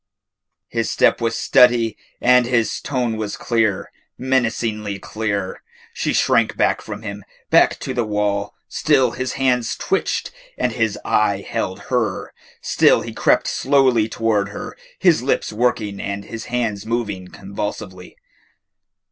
[0.67, 5.61] His step was steady and his tone was clear, menacingly clear.
[5.93, 8.55] She shrank back from him, back to the wall.
[8.67, 12.33] Still his hands twitched and his eye held her.
[12.61, 18.15] Still he crept slowly towards her, his lips working and his hands moving convulsively.